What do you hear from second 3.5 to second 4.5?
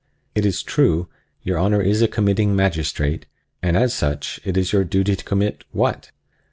and as such